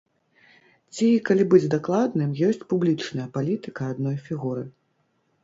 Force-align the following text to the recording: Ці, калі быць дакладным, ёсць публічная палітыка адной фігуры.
Ці, 0.93 1.09
калі 1.29 1.45
быць 1.51 1.69
дакладным, 1.73 2.33
ёсць 2.49 2.65
публічная 2.73 3.27
палітыка 3.37 3.93
адной 3.93 4.17
фігуры. 4.25 4.67